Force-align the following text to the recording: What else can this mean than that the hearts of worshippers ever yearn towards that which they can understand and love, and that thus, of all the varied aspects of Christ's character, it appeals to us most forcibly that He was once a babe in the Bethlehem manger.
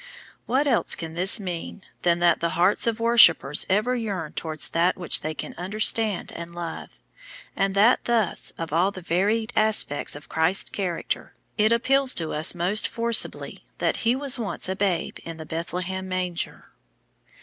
What 0.47 0.65
else 0.65 0.95
can 0.95 1.13
this 1.13 1.39
mean 1.39 1.83
than 2.01 2.17
that 2.21 2.39
the 2.39 2.57
hearts 2.57 2.87
of 2.87 2.99
worshippers 2.99 3.67
ever 3.69 3.95
yearn 3.95 4.33
towards 4.33 4.69
that 4.69 4.97
which 4.97 5.21
they 5.21 5.35
can 5.35 5.53
understand 5.59 6.31
and 6.31 6.55
love, 6.55 6.97
and 7.55 7.75
that 7.75 8.05
thus, 8.05 8.51
of 8.57 8.73
all 8.73 8.89
the 8.89 9.03
varied 9.03 9.53
aspects 9.55 10.15
of 10.15 10.27
Christ's 10.27 10.71
character, 10.71 11.35
it 11.55 11.71
appeals 11.71 12.15
to 12.15 12.33
us 12.33 12.55
most 12.55 12.87
forcibly 12.87 13.63
that 13.77 13.97
He 13.97 14.15
was 14.15 14.39
once 14.39 14.67
a 14.67 14.75
babe 14.75 15.19
in 15.23 15.37
the 15.37 15.45
Bethlehem 15.45 16.09
manger. 16.09 16.71